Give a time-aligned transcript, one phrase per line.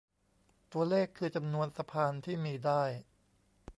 [0.71, 2.83] ตัวเลขคือจำนวนสะพานที่มีได้